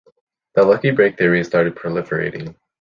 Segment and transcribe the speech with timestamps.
[0.55, 2.55] The lucky break theory started proliferating.